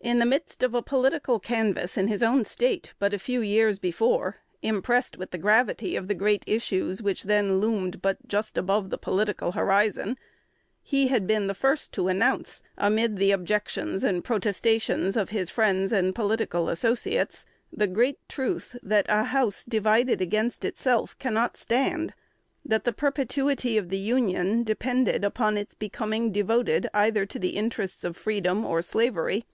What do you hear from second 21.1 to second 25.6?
cannot stand;" that the perpetuity of the Union depended upon